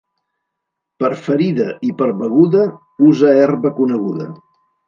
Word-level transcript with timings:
Per 1.03 1.09
ferida 1.25 1.67
i 1.89 1.93
per 2.01 2.09
beguda 2.23 2.65
usa 3.11 3.37
herba 3.45 3.77
coneguda. 3.81 4.31